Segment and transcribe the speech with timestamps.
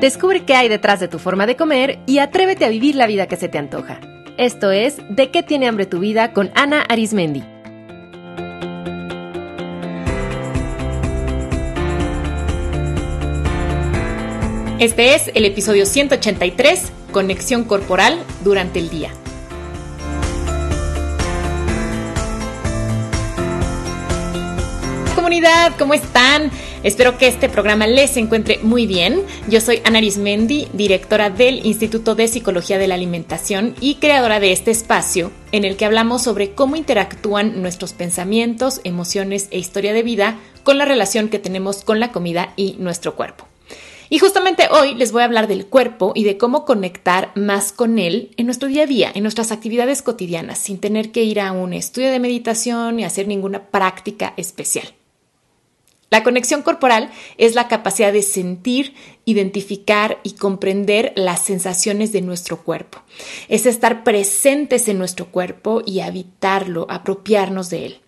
[0.00, 3.26] Descubre qué hay detrás de tu forma de comer y atrévete a vivir la vida
[3.26, 4.00] que se te antoja.
[4.38, 7.44] Esto es De qué tiene hambre tu vida con Ana Arismendi.
[14.78, 19.10] Este es el episodio 183, Conexión Corporal durante el día.
[25.14, 26.50] Comunidad, ¿cómo están?
[26.82, 29.22] Espero que este programa les encuentre muy bien.
[29.50, 34.52] Yo soy Ana Arismendi, directora del Instituto de Psicología de la Alimentación y creadora de
[34.52, 40.02] este espacio en el que hablamos sobre cómo interactúan nuestros pensamientos, emociones e historia de
[40.02, 43.46] vida con la relación que tenemos con la comida y nuestro cuerpo.
[44.08, 47.98] Y justamente hoy les voy a hablar del cuerpo y de cómo conectar más con
[47.98, 51.52] él en nuestro día a día, en nuestras actividades cotidianas, sin tener que ir a
[51.52, 54.94] un estudio de meditación y hacer ninguna práctica especial.
[56.10, 62.64] La conexión corporal es la capacidad de sentir, identificar y comprender las sensaciones de nuestro
[62.64, 62.98] cuerpo.
[63.48, 68.00] Es estar presentes en nuestro cuerpo y habitarlo, apropiarnos de él.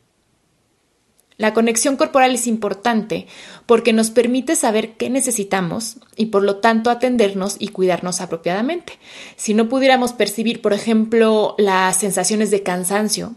[1.36, 3.26] La conexión corporal es importante
[3.66, 8.98] porque nos permite saber qué necesitamos y por lo tanto atendernos y cuidarnos apropiadamente.
[9.36, 13.34] Si no pudiéramos percibir, por ejemplo, las sensaciones de cansancio,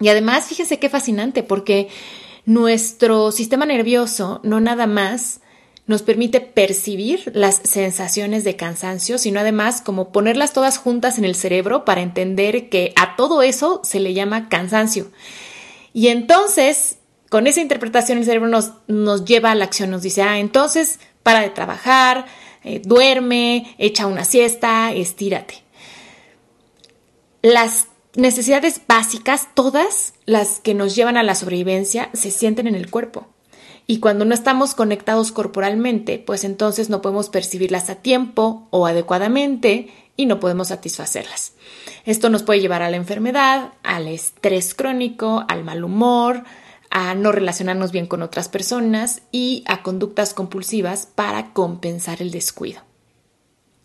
[0.00, 1.88] y además fíjense qué fascinante porque
[2.44, 5.40] nuestro sistema nervioso no nada más
[5.86, 11.34] nos permite percibir las sensaciones de cansancio, sino además como ponerlas todas juntas en el
[11.34, 15.10] cerebro para entender que a todo eso se le llama cansancio.
[15.92, 16.98] Y entonces,
[17.28, 21.00] con esa interpretación, el cerebro nos, nos lleva a la acción, nos dice, ah, entonces
[21.22, 22.26] para de trabajar,
[22.64, 25.62] eh, duerme, echa una siesta, estírate.
[27.42, 32.90] Las necesidades básicas, todas las que nos llevan a la sobrevivencia, se sienten en el
[32.90, 33.28] cuerpo.
[33.86, 39.88] Y cuando no estamos conectados corporalmente, pues entonces no podemos percibirlas a tiempo o adecuadamente
[40.16, 41.54] y no podemos satisfacerlas.
[42.04, 46.44] Esto nos puede llevar a la enfermedad, al estrés crónico, al mal humor,
[46.90, 52.82] a no relacionarnos bien con otras personas y a conductas compulsivas para compensar el descuido.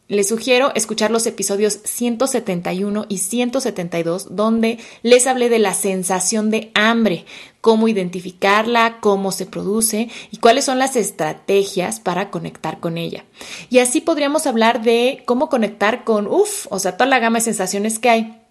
[0.10, 6.72] Les sugiero escuchar los episodios 171 y 172 donde les hablé de la sensación de
[6.76, 7.26] hambre,
[7.60, 13.26] cómo identificarla, cómo se produce y cuáles son las estrategias para conectar con ella.
[13.70, 17.46] Y así podríamos hablar de cómo conectar con, uff, o sea, toda la gama de
[17.46, 18.42] sensaciones que hay,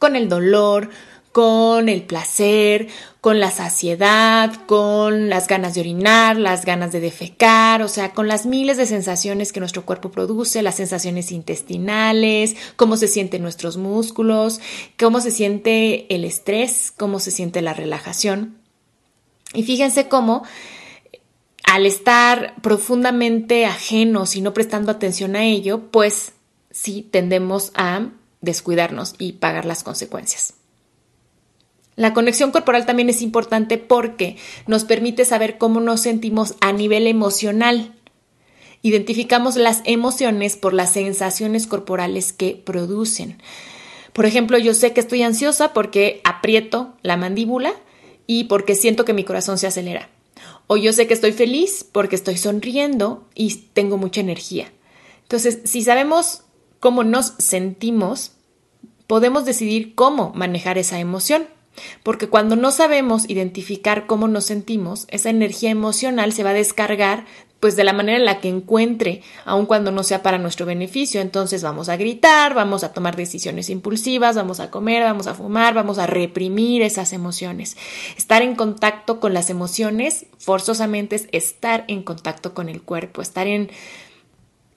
[0.00, 0.90] con el dolor,
[1.38, 2.88] con el placer,
[3.20, 8.26] con la saciedad, con las ganas de orinar, las ganas de defecar, o sea, con
[8.26, 13.76] las miles de sensaciones que nuestro cuerpo produce, las sensaciones intestinales, cómo se sienten nuestros
[13.76, 14.60] músculos,
[14.98, 18.58] cómo se siente el estrés, cómo se siente la relajación.
[19.54, 20.42] Y fíjense cómo
[21.62, 26.32] al estar profundamente ajenos y no prestando atención a ello, pues
[26.72, 28.08] sí tendemos a
[28.40, 30.54] descuidarnos y pagar las consecuencias.
[31.98, 34.36] La conexión corporal también es importante porque
[34.68, 37.92] nos permite saber cómo nos sentimos a nivel emocional.
[38.82, 43.42] Identificamos las emociones por las sensaciones corporales que producen.
[44.12, 47.72] Por ejemplo, yo sé que estoy ansiosa porque aprieto la mandíbula
[48.28, 50.08] y porque siento que mi corazón se acelera.
[50.68, 54.70] O yo sé que estoy feliz porque estoy sonriendo y tengo mucha energía.
[55.22, 56.42] Entonces, si sabemos
[56.78, 58.34] cómo nos sentimos,
[59.08, 61.57] podemos decidir cómo manejar esa emoción.
[62.02, 67.24] Porque cuando no sabemos identificar cómo nos sentimos, esa energía emocional se va a descargar
[67.60, 71.20] pues de la manera en la que encuentre, aun cuando no sea para nuestro beneficio.
[71.20, 75.74] Entonces vamos a gritar, vamos a tomar decisiones impulsivas, vamos a comer, vamos a fumar,
[75.74, 77.76] vamos a reprimir esas emociones.
[78.16, 83.48] Estar en contacto con las emociones forzosamente es estar en contacto con el cuerpo, estar
[83.48, 83.70] en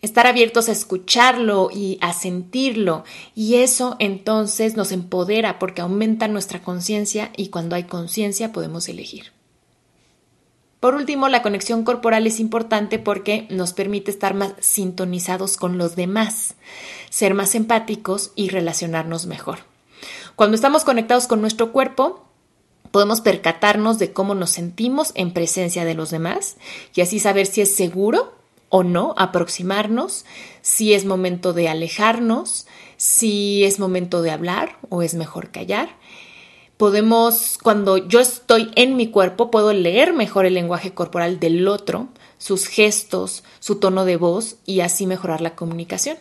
[0.01, 3.03] estar abiertos a escucharlo y a sentirlo.
[3.35, 9.31] Y eso entonces nos empodera porque aumenta nuestra conciencia y cuando hay conciencia podemos elegir.
[10.79, 15.95] Por último, la conexión corporal es importante porque nos permite estar más sintonizados con los
[15.95, 16.55] demás,
[17.11, 19.59] ser más empáticos y relacionarnos mejor.
[20.35, 22.25] Cuando estamos conectados con nuestro cuerpo,
[22.89, 26.57] podemos percatarnos de cómo nos sentimos en presencia de los demás
[26.95, 28.40] y así saber si es seguro
[28.71, 30.25] o no aproximarnos,
[30.61, 32.65] si es momento de alejarnos,
[32.95, 35.89] si es momento de hablar o es mejor callar.
[36.77, 42.07] Podemos, cuando yo estoy en mi cuerpo, puedo leer mejor el lenguaje corporal del otro,
[42.37, 46.17] sus gestos, su tono de voz y así mejorar la comunicación.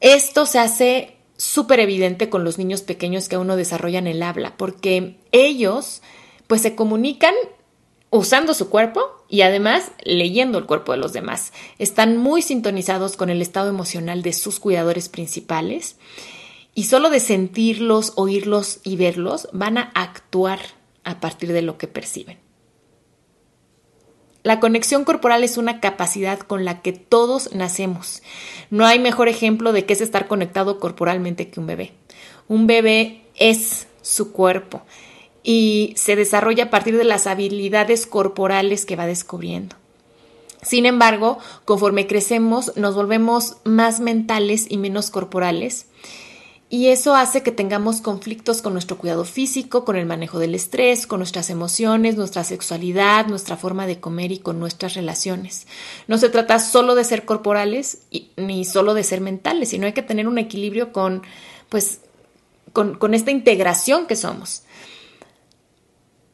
[0.00, 4.56] Esto se hace súper evidente con los niños pequeños que aún no desarrollan el habla,
[4.56, 6.02] porque ellos
[6.46, 7.34] pues se comunican
[8.16, 11.52] usando su cuerpo y además leyendo el cuerpo de los demás.
[11.78, 15.96] Están muy sintonizados con el estado emocional de sus cuidadores principales
[16.74, 20.60] y solo de sentirlos, oírlos y verlos van a actuar
[21.04, 22.38] a partir de lo que perciben.
[24.42, 28.22] La conexión corporal es una capacidad con la que todos nacemos.
[28.70, 31.94] No hay mejor ejemplo de qué es estar conectado corporalmente que un bebé.
[32.46, 34.82] Un bebé es su cuerpo
[35.48, 39.76] y se desarrolla a partir de las habilidades corporales que va descubriendo.
[40.60, 45.86] Sin embargo, conforme crecemos, nos volvemos más mentales y menos corporales.
[46.68, 51.06] Y eso hace que tengamos conflictos con nuestro cuidado físico, con el manejo del estrés,
[51.06, 55.68] con nuestras emociones, nuestra sexualidad, nuestra forma de comer y con nuestras relaciones.
[56.08, 58.00] No se trata solo de ser corporales
[58.36, 61.22] ni solo de ser mentales, sino hay que tener un equilibrio con,
[61.68, 62.00] pues,
[62.72, 64.64] con, con esta integración que somos.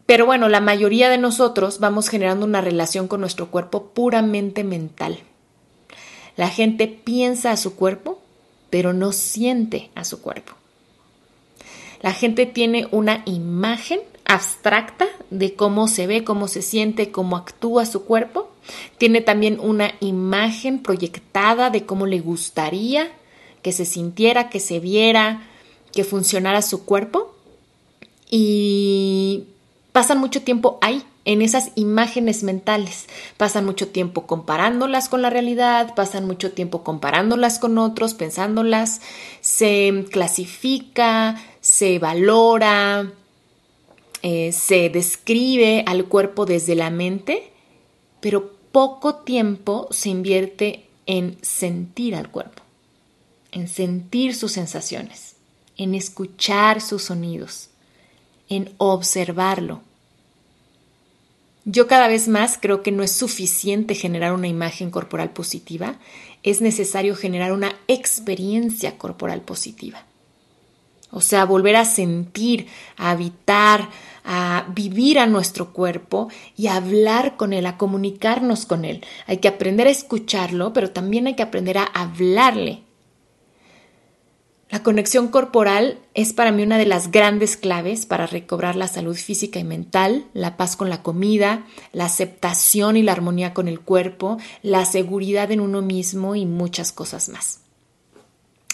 [0.07, 5.21] Pero bueno, la mayoría de nosotros vamos generando una relación con nuestro cuerpo puramente mental.
[6.37, 8.21] La gente piensa a su cuerpo,
[8.71, 10.55] pero no siente a su cuerpo.
[12.01, 17.87] La gente tiene una imagen abstracta de cómo se ve, cómo se siente, cómo actúa
[17.87, 18.51] su cuerpo.
[18.99, 23.11] Tiene también una imagen proyectada de cómo le gustaría
[23.63, 25.43] que se sintiera, que se viera,
[25.93, 27.35] que funcionara su cuerpo.
[28.31, 29.45] Y
[29.93, 33.07] pasan mucho tiempo ahí, en esas imágenes mentales.
[33.37, 39.01] Pasan mucho tiempo comparándolas con la realidad, pasan mucho tiempo comparándolas con otros, pensándolas,
[39.41, 43.13] se clasifica, se valora,
[44.23, 47.53] eh, se describe al cuerpo desde la mente,
[48.21, 52.63] pero poco tiempo se invierte en sentir al cuerpo,
[53.53, 55.37] en sentir sus sensaciones,
[55.77, 57.69] en escuchar sus sonidos
[58.55, 59.81] en observarlo.
[61.65, 65.97] Yo cada vez más creo que no es suficiente generar una imagen corporal positiva,
[66.43, 70.05] es necesario generar una experiencia corporal positiva.
[71.13, 72.67] O sea, volver a sentir,
[72.97, 73.91] a habitar,
[74.25, 79.05] a vivir a nuestro cuerpo y a hablar con él, a comunicarnos con él.
[79.27, 82.83] Hay que aprender a escucharlo, pero también hay que aprender a hablarle.
[84.73, 89.15] La conexión corporal es para mí una de las grandes claves para recobrar la salud
[89.15, 93.81] física y mental, la paz con la comida, la aceptación y la armonía con el
[93.81, 97.61] cuerpo, la seguridad en uno mismo y muchas cosas más.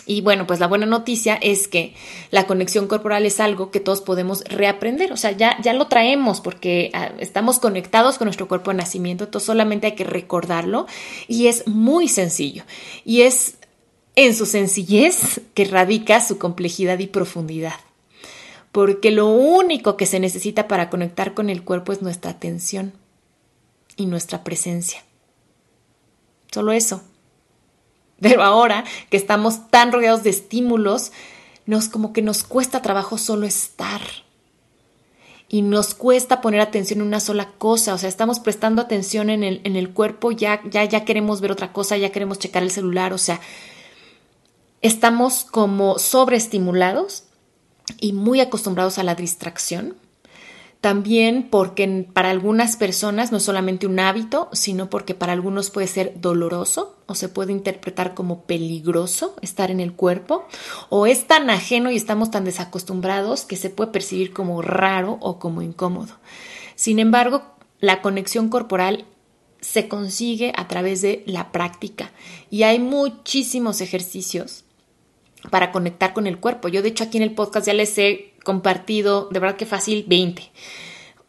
[0.06, 1.94] Y bueno, pues la buena noticia es que
[2.30, 6.40] la conexión corporal es algo que todos podemos reaprender, o sea, ya, ya lo traemos
[6.40, 10.86] porque ah, estamos conectados con nuestro cuerpo de nacimiento, entonces solamente hay que recordarlo
[11.26, 12.62] y es muy sencillo.
[13.04, 13.58] Y es
[14.18, 17.76] en su sencillez que radica su complejidad y profundidad.
[18.72, 22.92] Porque lo único que se necesita para conectar con el cuerpo es nuestra atención
[23.96, 25.04] y nuestra presencia.
[26.50, 27.00] Solo eso.
[28.20, 31.12] Pero ahora que estamos tan rodeados de estímulos,
[31.66, 34.00] nos como que nos cuesta trabajo solo estar.
[35.48, 37.94] Y nos cuesta poner atención en una sola cosa.
[37.94, 41.52] O sea, estamos prestando atención en el, en el cuerpo, ya, ya, ya queremos ver
[41.52, 43.12] otra cosa, ya queremos checar el celular.
[43.12, 43.40] O sea,
[44.82, 47.24] estamos como sobreestimulados
[48.00, 49.96] y muy acostumbrados a la distracción.
[50.80, 55.88] También porque para algunas personas no es solamente un hábito, sino porque para algunos puede
[55.88, 60.46] ser doloroso o se puede interpretar como peligroso estar en el cuerpo,
[60.88, 65.40] o es tan ajeno y estamos tan desacostumbrados que se puede percibir como raro o
[65.40, 66.14] como incómodo.
[66.76, 67.42] Sin embargo,
[67.80, 69.04] la conexión corporal
[69.60, 72.12] se consigue a través de la práctica
[72.50, 74.64] y hay muchísimos ejercicios
[75.50, 76.68] para conectar con el cuerpo.
[76.68, 80.04] Yo de hecho aquí en el podcast ya les he compartido, de verdad que fácil,
[80.08, 80.50] 20.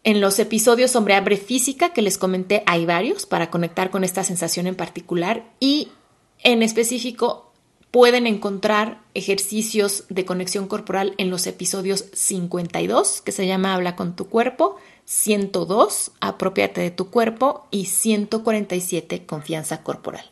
[0.04, 4.24] En los episodios sobre hambre física que les comenté hay varios para conectar con esta
[4.24, 5.90] sensación en particular y
[6.40, 7.52] en específico
[7.92, 14.16] pueden encontrar ejercicios de conexión corporal en los episodios 52 que se llama Habla con
[14.16, 20.32] tu cuerpo, 102 Apropiate de tu cuerpo y 147 Confianza corporal.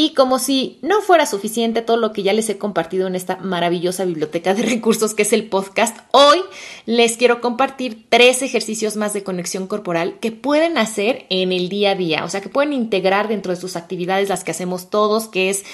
[0.00, 3.34] Y como si no fuera suficiente todo lo que ya les he compartido en esta
[3.38, 6.38] maravillosa biblioteca de recursos que es el podcast, hoy
[6.86, 11.90] les quiero compartir tres ejercicios más de conexión corporal que pueden hacer en el día
[11.90, 15.26] a día, o sea, que pueden integrar dentro de sus actividades las que hacemos todos,
[15.26, 15.64] que es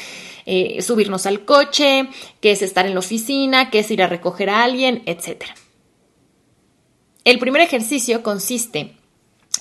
[0.46, 2.08] eh, subirnos al coche,
[2.40, 5.44] que es estar en la oficina, que es ir a recoger a alguien, etc.
[7.24, 8.96] El primer ejercicio consiste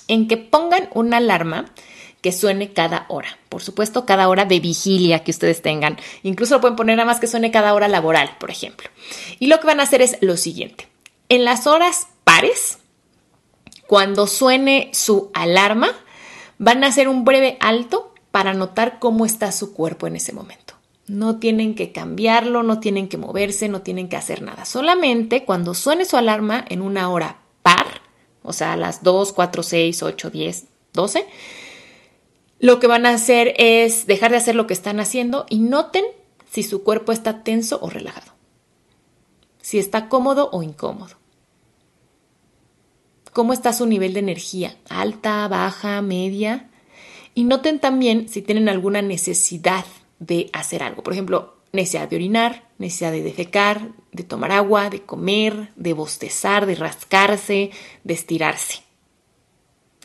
[0.08, 1.74] en que pongan una alarma
[2.24, 3.38] que suene cada hora.
[3.50, 5.98] Por supuesto, cada hora de vigilia que ustedes tengan.
[6.24, 8.90] Incluso lo pueden poner nada más que suene cada hora laboral, por ejemplo.
[9.40, 10.88] Y lo que van a hacer es lo siguiente.
[11.28, 12.80] En las horas pares,
[13.88, 15.90] cuando suene su alarma,
[16.58, 20.76] van a hacer un breve alto para notar cómo está su cuerpo en ese momento.
[21.08, 24.64] No tienen que cambiarlo, no tienen que moverse, no tienen que hacer nada.
[24.64, 28.02] Solamente cuando suene su alarma en una hora par,
[28.44, 31.28] o sea, a las 2, 4, 6, 8, 10, 12,
[32.60, 36.06] lo que van a hacer es dejar de hacer lo que están haciendo y noten
[36.50, 38.32] si su cuerpo está tenso o relajado,
[39.62, 41.16] si está cómodo o incómodo.
[43.34, 44.78] ¿Cómo está su nivel de energía?
[44.90, 46.70] ¿Alta, baja, media?
[47.34, 49.86] Y noten también si tienen alguna necesidad
[50.20, 51.02] de hacer algo.
[51.02, 56.68] Por ejemplo, necesidad de orinar, necesidad de defecar, de tomar agua, de comer, de bostezar,
[56.68, 57.72] de rascarse,
[58.04, 58.84] de estirarse.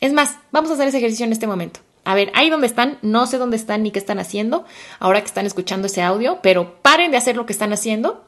[0.00, 1.80] Es más, vamos a hacer ese ejercicio en este momento.
[2.08, 4.64] A ver, ahí donde están, no sé dónde están ni qué están haciendo,
[4.98, 8.24] ahora que están escuchando ese audio, pero paren de hacer lo que están haciendo.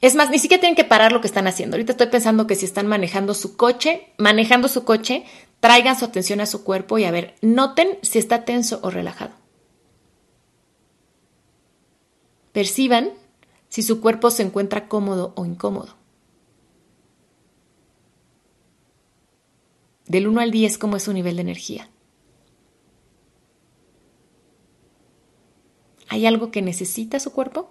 [0.00, 1.76] Es más, ni siquiera tienen que parar lo que están haciendo.
[1.76, 5.26] Ahorita estoy pensando que si están manejando su coche, manejando su coche,
[5.60, 9.34] traigan su atención a su cuerpo y a ver, noten si está tenso o relajado.
[12.52, 13.10] Perciban
[13.68, 15.96] si su cuerpo se encuentra cómodo o incómodo.
[20.06, 21.91] Del 1 al 10, ¿cómo es su nivel de energía?
[26.12, 27.70] ¿Hay algo que necesita su cuerpo?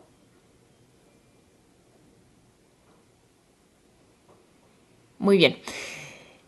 [5.20, 5.60] Muy bien.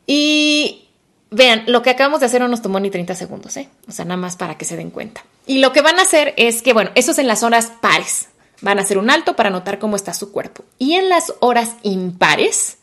[0.08, 0.88] Y
[1.30, 3.70] vean, lo que acabamos de hacer no nos tomó ni 30 segundos, ¿eh?
[3.88, 5.24] O sea, nada más para que se den cuenta.
[5.46, 8.30] Y lo que van a hacer es que, bueno, eso es en las horas pares.
[8.62, 10.66] Van a hacer un alto para notar cómo está su cuerpo.
[10.80, 12.80] Y en las horas impares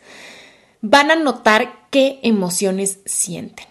[0.83, 3.67] van a notar qué emociones sienten.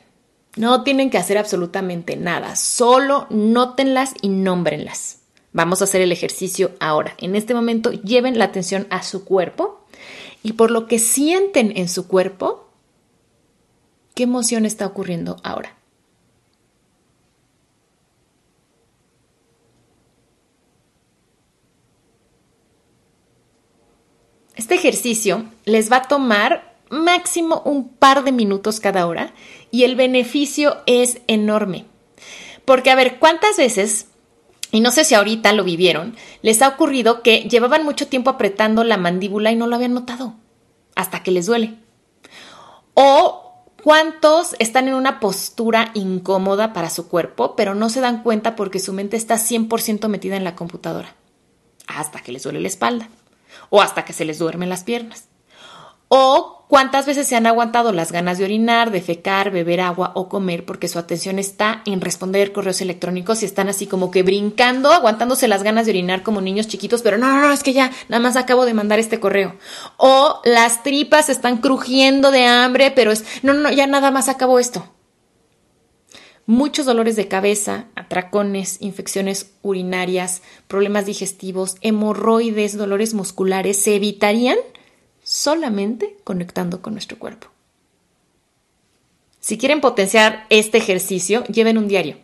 [0.58, 5.19] No tienen que hacer absolutamente nada, solo nótenlas y nómbrenlas.
[5.52, 7.16] Vamos a hacer el ejercicio ahora.
[7.18, 9.84] En este momento lleven la atención a su cuerpo
[10.44, 12.70] y por lo que sienten en su cuerpo,
[14.14, 15.76] ¿qué emoción está ocurriendo ahora?
[24.56, 29.34] Este ejercicio les va a tomar máximo un par de minutos cada hora
[29.72, 31.86] y el beneficio es enorme.
[32.66, 34.08] Porque a ver, ¿cuántas veces,
[34.72, 38.84] y no sé si ahorita lo vivieron, les ha ocurrido que llevaban mucho tiempo apretando
[38.84, 40.36] la mandíbula y no lo habían notado
[40.96, 41.76] hasta que les duele?
[42.94, 43.50] O
[43.84, 48.80] ¿Cuántos están en una postura incómoda para su cuerpo, pero no se dan cuenta porque
[48.80, 51.16] su mente está 100% metida en la computadora?
[51.88, 53.08] Hasta que les duele la espalda
[53.70, 55.29] o hasta que se les duermen las piernas.
[56.10, 60.66] O cuántas veces se han aguantado las ganas de orinar, defecar, beber agua o comer
[60.66, 65.48] porque su atención está en responder correos electrónicos y están así como que brincando, aguantándose
[65.48, 68.22] las ganas de orinar como niños chiquitos, pero no, no, no, es que ya nada
[68.22, 69.56] más acabo de mandar este correo.
[69.98, 74.58] O las tripas están crujiendo de hambre, pero es, no, no, ya nada más acabo
[74.58, 74.92] esto.
[76.48, 84.58] Muchos dolores de cabeza, atracones, infecciones urinarias, problemas digestivos, hemorroides, dolores musculares se evitarían
[85.30, 87.50] solamente conectando con nuestro cuerpo.
[89.40, 92.18] Si quieren potenciar este ejercicio, lleven un diario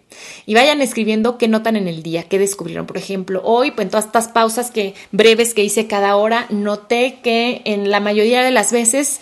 [0.48, 2.88] y vayan escribiendo qué notan en el día, qué descubrieron.
[2.88, 7.20] Por ejemplo, hoy, pues, en todas estas pausas que, breves que hice cada hora, noté
[7.22, 9.22] que en la mayoría de las veces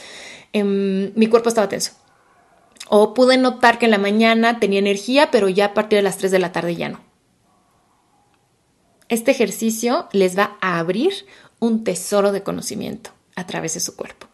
[0.54, 1.92] em, mi cuerpo estaba tenso
[2.88, 6.18] o pude notar que en la mañana tenía energía, pero ya a partir de las
[6.18, 7.02] 3 de la tarde ya no.
[9.10, 11.26] Este ejercicio les va a abrir
[11.60, 14.28] un tesoro de conocimiento a través de su cuerpo.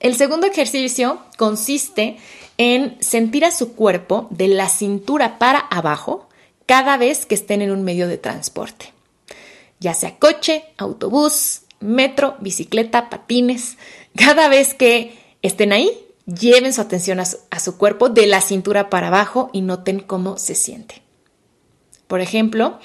[0.00, 2.18] El segundo ejercicio consiste
[2.56, 6.28] en sentir a su cuerpo de la cintura para abajo
[6.66, 8.92] cada vez que estén en un medio de transporte,
[9.80, 13.76] ya sea coche, autobús, metro, bicicleta, patines.
[14.14, 19.06] Cada vez que estén ahí, Lleven su atención a su, cuerpo de la cintura para
[19.06, 21.00] abajo y noten cómo se siente.
[22.06, 22.78] Por ejemplo,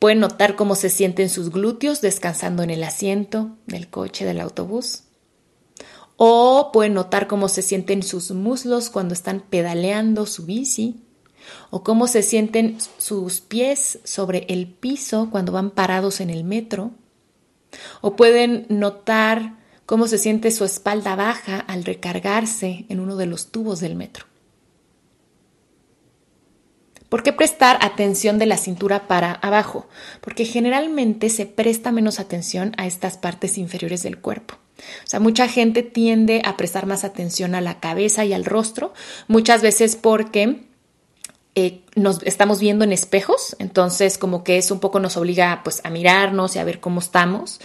[0.00, 5.04] pueden notar cómo se sienten sus glúteos descansando en el asiento del coche, del autobús.
[6.16, 11.04] O pueden notar cómo se sienten sus muslos cuando están pedaleando su bici.
[11.68, 16.92] O cómo se sienten sus pies sobre el piso cuando van parados en el metro.
[18.00, 23.48] O pueden notar cómo se siente su espalda baja al recargarse en uno de los
[23.48, 24.29] tubos del metro.
[27.10, 29.88] ¿Por qué prestar atención de la cintura para abajo?
[30.20, 34.54] Porque generalmente se presta menos atención a estas partes inferiores del cuerpo.
[35.04, 38.94] O sea, mucha gente tiende a prestar más atención a la cabeza y al rostro,
[39.26, 40.62] muchas veces porque
[41.56, 45.80] eh, nos estamos viendo en espejos, entonces como que eso un poco nos obliga pues
[45.82, 47.60] a mirarnos y a ver cómo estamos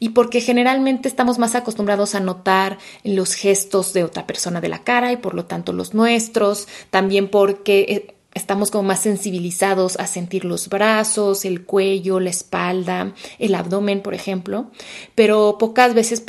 [0.00, 4.82] y porque generalmente estamos más acostumbrados a notar los gestos de otra persona de la
[4.82, 10.06] cara y por lo tanto los nuestros, también porque eh, estamos como más sensibilizados a
[10.06, 14.70] sentir los brazos, el cuello, la espalda, el abdomen, por ejemplo,
[15.14, 16.24] pero pocas veces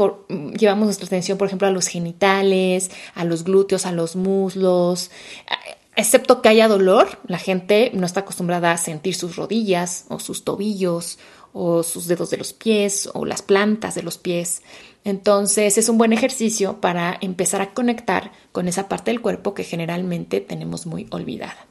[0.58, 5.12] llevamos nuestra atención, por ejemplo, a los genitales, a los glúteos, a los muslos,
[6.00, 10.46] Excepto que haya dolor, la gente no está acostumbrada a sentir sus rodillas o sus
[10.46, 11.20] tobillos
[11.51, 14.62] o sus dedos de los pies o las plantas de los pies.
[15.04, 19.66] Entonces es un buen ejercicio para empezar a conectar con esa parte del cuerpo que
[19.66, 21.68] generalmente tenemos muy olvidada.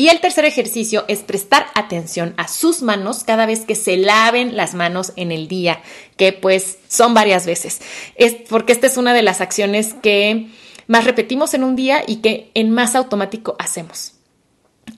[0.00, 4.56] Y el tercer ejercicio es prestar atención a sus manos cada vez que se laven
[4.56, 5.82] las manos en el día,
[6.16, 7.82] que pues son varias veces.
[8.14, 10.48] Es porque esta es una de las acciones que
[10.86, 14.14] más repetimos en un día y que en más automático hacemos.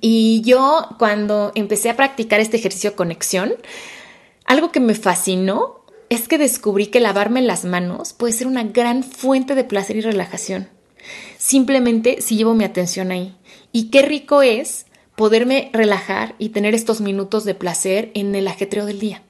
[0.01, 3.55] Y yo cuando empecé a practicar este ejercicio conexión,
[4.45, 9.03] algo que me fascinó es que descubrí que lavarme las manos puede ser una gran
[9.03, 10.69] fuente de placer y relajación.
[11.39, 13.35] Simplemente si llevo mi atención ahí.
[13.73, 18.87] Y qué rico es poderme relajar y tener estos minutos de placer en el ajetreo
[18.87, 19.23] del día.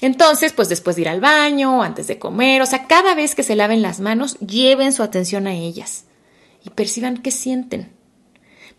[0.00, 3.42] Entonces, pues después de ir al baño, antes de comer, o sea, cada vez que
[3.42, 6.04] se laven las manos, lleven su atención a ellas
[6.64, 7.92] y perciban qué sienten.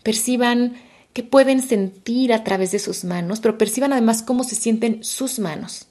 [0.02, 0.76] Perciban
[1.12, 5.38] qué pueden sentir a través de sus manos, pero perciban además cómo se sienten sus
[5.38, 5.88] manos.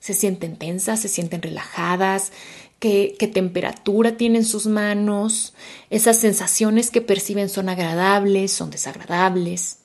[0.00, 2.32] Se sienten tensas, se sienten relajadas,
[2.78, 5.54] qué, temperatura tienen sus manos,
[5.90, 9.78] esas sensaciones que perciben son agradables, son desagradables.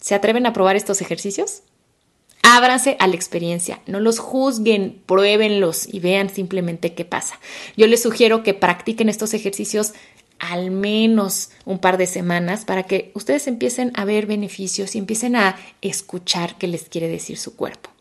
[0.00, 1.62] ¿Se atreven a probar estos ejercicios?
[2.42, 7.40] Ábranse a la experiencia, no los juzguen, pruébenlos y vean simplemente qué pasa.
[7.74, 9.94] Yo les sugiero que practiquen estos ejercicios
[10.38, 15.36] al menos un par de semanas para que ustedes empiecen a ver beneficios y empiecen
[15.36, 17.93] a escuchar qué les quiere decir su cuerpo.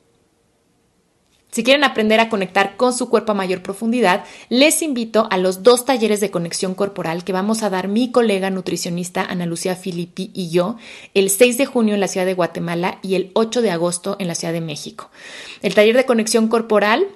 [1.54, 5.62] Si quieren aprender a conectar con su cuerpo a mayor profundidad, les invito a los
[5.62, 10.32] dos talleres de conexión corporal que vamos a dar mi colega nutricionista Ana Lucía Filippi
[10.34, 10.78] y yo
[11.14, 14.30] el 6 de junio en la ciudad de Guatemala y el 8 de agosto en
[14.30, 15.12] la ciudad de México.
[15.62, 17.08] El taller de conexión corporal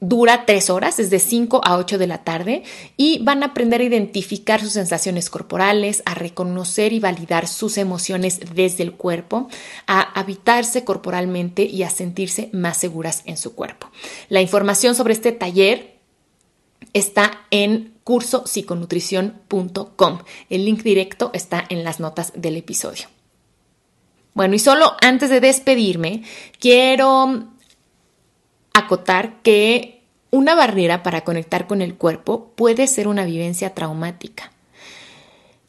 [0.00, 2.62] Dura tres horas, es de 5 a 8 de la tarde,
[2.96, 8.38] y van a aprender a identificar sus sensaciones corporales, a reconocer y validar sus emociones
[8.54, 9.48] desde el cuerpo,
[9.88, 13.90] a habitarse corporalmente y a sentirse más seguras en su cuerpo.
[14.28, 15.98] La información sobre este taller
[16.92, 20.18] está en cursopsiconutrición.com.
[20.48, 23.08] El link directo está en las notas del episodio.
[24.34, 26.22] Bueno, y solo antes de despedirme,
[26.60, 27.57] quiero
[28.72, 34.52] acotar que una barrera para conectar con el cuerpo puede ser una vivencia traumática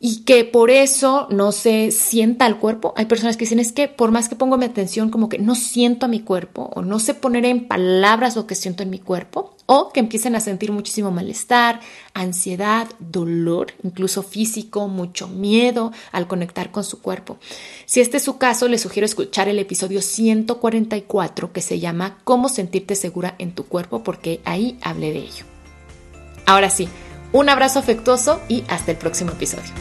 [0.02, 2.94] y que por eso no se sienta al cuerpo.
[2.96, 5.56] Hay personas que dicen es que por más que pongo mi atención como que no
[5.56, 9.00] siento a mi cuerpo o no sé poner en palabras lo que siento en mi
[9.00, 11.82] cuerpo o que empiecen a sentir muchísimo malestar,
[12.14, 17.38] ansiedad, dolor, incluso físico, mucho miedo al conectar con su cuerpo.
[17.86, 22.48] Si este es su caso, les sugiero escuchar el episodio 144 que se llama Cómo
[22.48, 25.46] sentirte segura en tu cuerpo porque ahí hablé de ello.
[26.46, 26.90] Ahora sí,
[27.32, 29.72] un abrazo afectuoso y hasta el próximo episodio.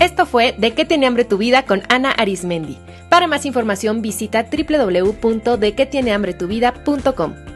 [0.00, 2.78] Esto fue De qué tiene hambre tu vida con Ana Arismendi.
[3.10, 7.49] Para más información visita www.dequetienehambretuvida.com.